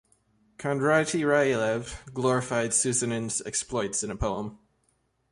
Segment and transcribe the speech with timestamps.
[0.57, 4.57] Kondraty Ryleyev glorified Susanin's exploits in a poem.